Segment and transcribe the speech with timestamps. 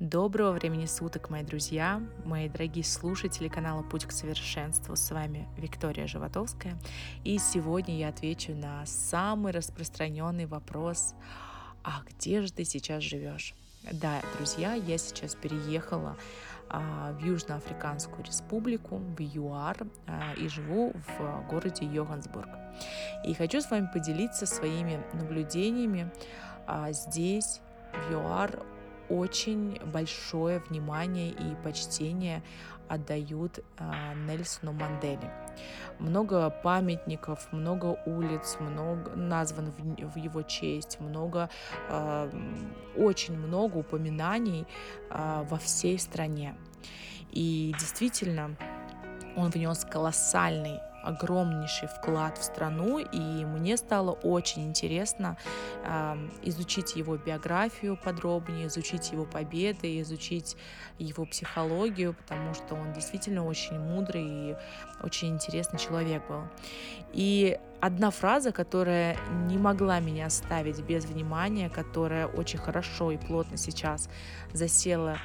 [0.00, 4.96] Доброго времени суток, мои друзья, мои дорогие слушатели канала «Путь к совершенству».
[4.96, 6.78] С вами Виктория Животовская.
[7.22, 11.14] И сегодня я отвечу на самый распространенный вопрос
[11.84, 13.54] «А где же ты сейчас живешь?»
[13.92, 16.16] Да, друзья, я сейчас переехала
[16.70, 22.48] а, в Южноафриканскую республику, в ЮАР, а, и живу в городе Йохансбург.
[23.26, 26.10] И хочу с вами поделиться своими наблюдениями
[26.66, 27.60] а, здесь,
[27.92, 28.64] в ЮАР,
[29.10, 32.42] очень большое внимание и почтение
[32.88, 35.30] отдают э, Нельсону Манделе.
[35.98, 41.48] Много памятников, много улиц, много назван в, в его честь, много,
[41.88, 42.30] э,
[42.96, 44.66] очень много упоминаний
[45.10, 46.56] э, во всей стране.
[47.30, 48.56] И действительно,
[49.36, 55.36] он внес колоссальный огромнейший вклад в страну, и мне стало очень интересно
[55.84, 60.56] э, изучить его биографию подробнее, изучить его победы, изучить
[60.98, 64.56] его психологию, потому что он действительно очень мудрый и
[65.02, 66.42] очень интересный человек был.
[67.12, 69.16] И одна фраза, которая
[69.46, 74.08] не могла меня оставить без внимания, которая очень хорошо и плотно сейчас
[74.52, 75.16] засела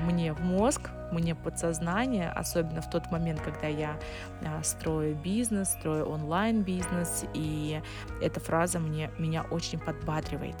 [0.00, 3.96] мне в мозг, мне подсознание, особенно в тот момент, когда я
[4.40, 7.80] э, строю бизнес, строю онлайн-бизнес, и
[8.20, 10.56] эта фраза мне, меня очень подбадривает.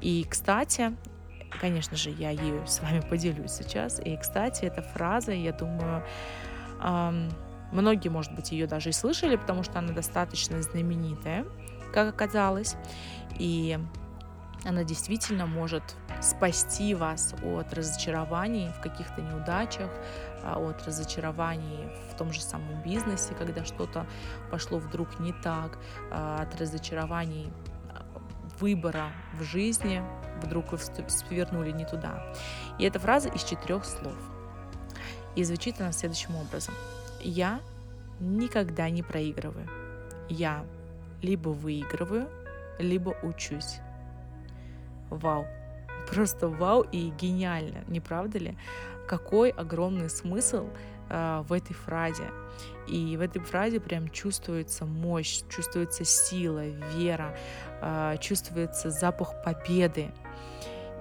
[0.00, 0.92] И, кстати,
[1.60, 4.00] конечно же, я ею с вами поделюсь сейчас.
[4.04, 6.04] И, кстати, эта фраза, я думаю,
[7.72, 11.44] многие, может быть, ее даже и слышали, потому что она достаточно знаменитая,
[11.92, 12.76] как оказалось.
[13.38, 13.78] И
[14.66, 15.82] она действительно может
[16.20, 19.90] спасти вас от разочарований в каких-то неудачах,
[20.42, 24.06] а, от разочарований в том же самом бизнесе, когда что-то
[24.50, 25.78] пошло вдруг не так,
[26.10, 27.52] а, от разочарований
[27.90, 28.04] а,
[28.58, 30.02] выбора в жизни,
[30.42, 32.34] вдруг вы свернули не туда.
[32.78, 34.16] И эта фраза из четырех слов.
[35.36, 36.74] И звучит она следующим образом.
[37.20, 37.60] Я
[38.18, 39.68] никогда не проигрываю.
[40.28, 40.64] Я
[41.22, 42.28] либо выигрываю,
[42.78, 43.80] либо учусь.
[45.10, 45.46] Вау!
[46.10, 48.56] Просто вау и гениально, не правда ли?
[49.08, 50.68] Какой огромный смысл
[51.08, 52.30] э, в этой фразе.
[52.86, 56.64] И в этой фразе прям чувствуется мощь, чувствуется сила,
[56.96, 57.36] вера,
[57.82, 60.12] э, чувствуется запах победы.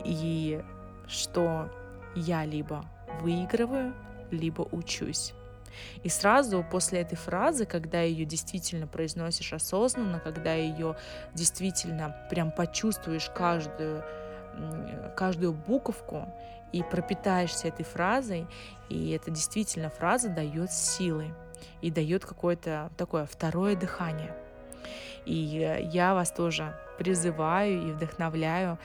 [0.03, 0.61] И
[1.07, 1.69] что
[2.15, 2.85] я либо
[3.21, 3.93] выигрываю,
[4.31, 5.33] либо учусь.
[6.03, 10.95] И сразу после этой фразы, когда ее действительно произносишь осознанно, когда ее
[11.33, 14.03] действительно прям почувствуешь каждую
[15.15, 16.27] каждую буковку
[16.71, 18.47] и пропитаешься этой фразой,
[18.89, 21.33] и это действительно фраза дает силы
[21.81, 24.35] и дает какое-то такое второе дыхание.
[25.25, 25.33] И
[25.91, 28.77] я вас тоже призываю и вдохновляю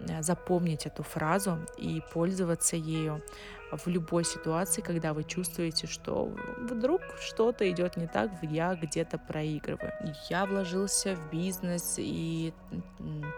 [0.00, 3.22] э, запомнить эту фразу и пользоваться ею
[3.72, 9.92] в любой ситуации, когда вы чувствуете, что вдруг что-то идет не так, я где-то проигрываю.
[10.30, 12.52] Я вложился в бизнес и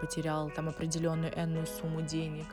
[0.01, 2.47] потерял там определенную энную сумму денег.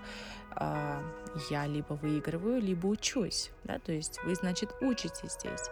[0.56, 1.02] А,
[1.50, 5.70] я либо выигрываю, либо учусь, да, то есть вы, значит, учитесь здесь.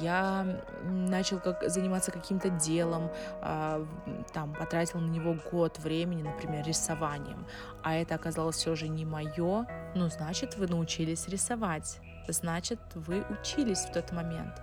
[0.00, 3.10] Я начал как, заниматься каким-то делом,
[3.42, 3.84] а,
[4.32, 7.46] там, потратил на него год времени, например, рисованием,
[7.82, 13.80] а это оказалось все же не мое, ну, значит, вы научились рисовать, значит, вы учились
[13.80, 14.60] в тот момент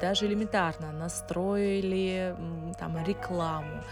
[0.00, 2.36] даже элементарно настроили
[2.78, 3.82] там рекламу,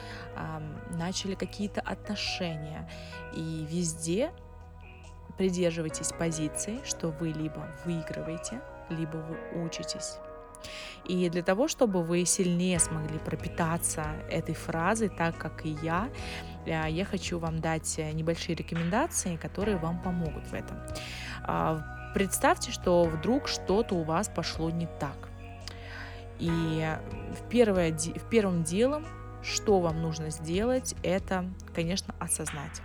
[0.90, 2.88] начали какие-то отношения.
[3.34, 4.32] И везде
[5.38, 8.60] придерживайтесь позиции, что вы либо выигрываете,
[8.90, 10.18] либо вы учитесь.
[11.04, 16.08] И для того, чтобы вы сильнее смогли пропитаться этой фразой, так как и я,
[16.64, 20.78] э, я хочу вам дать небольшие рекомендации, которые вам помогут в этом.
[21.42, 25.28] А, представьте, что вдруг что-то у вас пошло не так.
[26.38, 26.96] И
[27.32, 29.06] в, первое, в первым делом,
[29.42, 32.82] что вам нужно сделать, это, конечно, осознать.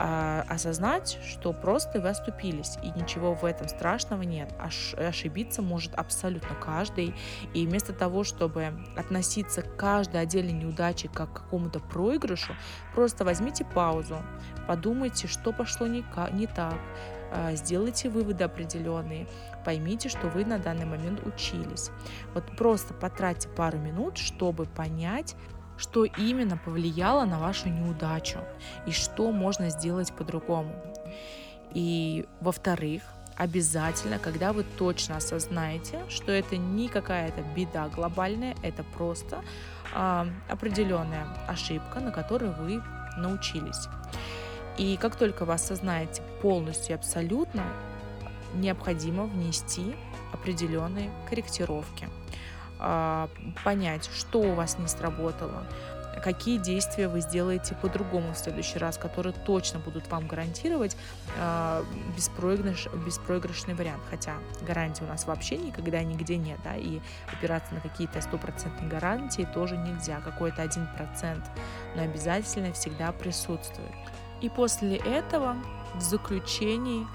[0.00, 4.54] А, осознать, что просто вы оступились, и ничего в этом страшного нет.
[4.60, 7.16] Ош, ошибиться может абсолютно каждый.
[7.52, 12.54] И вместо того, чтобы относиться к каждой отдельной неудаче как к какому-то проигрышу,
[12.94, 14.22] просто возьмите паузу,
[14.68, 16.78] подумайте, что пошло не, не так,
[17.32, 19.26] а, сделайте выводы определенные,
[19.64, 21.90] поймите, что вы на данный момент учились.
[22.34, 25.34] Вот просто потратьте пару минут, чтобы понять,
[25.78, 28.40] что именно повлияло на вашу неудачу
[28.86, 30.74] и что можно сделать по-другому.
[31.72, 33.02] И во-вторых,
[33.36, 39.42] обязательно, когда вы точно осознаете, что это не какая-то беда глобальная, это просто
[39.94, 42.82] э, определенная ошибка, на которой вы
[43.16, 43.88] научились.
[44.76, 47.64] И как только вы осознаете полностью и абсолютно,
[48.54, 49.94] необходимо внести
[50.32, 52.17] определенные корректировки, а,
[53.64, 55.64] понять, что у вас не сработало,
[56.20, 60.96] какие действия вы сделаете по-другому в следующий раз, которые точно будут вам гарантировать
[61.36, 61.84] э,
[62.16, 64.02] беспроигрыш, беспроигрышный вариант.
[64.10, 67.00] Хотя гарантии у нас вообще никогда нигде нет, да, и
[67.32, 70.20] опираться на какие-то стопроцентные гарантии тоже нельзя.
[70.20, 71.44] Какой-то один процент,
[71.96, 73.92] но обязательно всегда присутствует.
[74.40, 75.56] И после этого
[75.94, 77.06] в заключении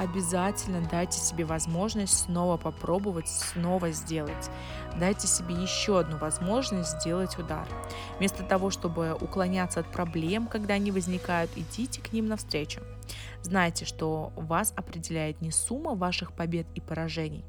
[0.00, 4.50] обязательно дайте себе возможность снова попробовать, снова сделать.
[4.98, 7.68] Дайте себе еще одну возможность сделать удар.
[8.18, 12.80] Вместо того, чтобы уклоняться от проблем, когда они возникают, идите к ним навстречу.
[13.42, 17.44] Знайте, что вас определяет не сумма ваших побед и поражений,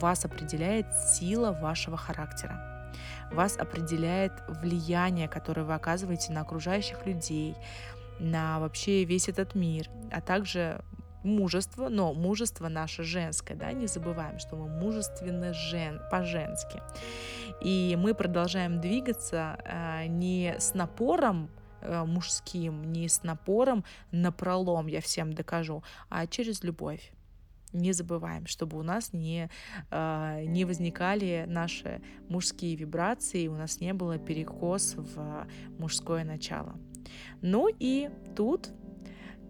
[0.00, 2.94] вас определяет сила вашего характера.
[3.32, 7.56] Вас определяет влияние, которое вы оказываете на окружающих людей,
[8.20, 10.82] на вообще весь этот мир, а также
[11.22, 16.82] мужество, но мужество наше женское, да, не забываем, что мы мужественны жен, по-женски.
[17.60, 21.50] И мы продолжаем двигаться э, не с напором
[21.82, 27.12] э, мужским, не с напором на пролом, я всем докажу, а через любовь.
[27.72, 29.48] Не забываем, чтобы у нас не,
[29.90, 35.46] э, не возникали наши мужские вибрации, у нас не было перекос в
[35.78, 36.76] мужское начало.
[37.42, 38.70] Ну и тут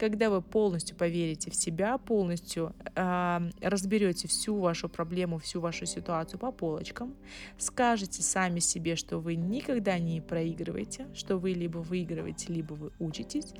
[0.00, 6.40] когда вы полностью поверите в себя, полностью э, разберете всю вашу проблему, всю вашу ситуацию
[6.40, 7.14] по полочкам,
[7.58, 13.52] скажете сами себе, что вы никогда не проигрываете, что вы либо выигрываете, либо вы учитесь,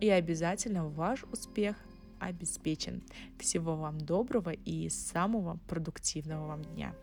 [0.00, 1.76] и обязательно ваш успех
[2.18, 3.02] обеспечен.
[3.38, 6.94] Всего вам доброго и самого продуктивного вам дня.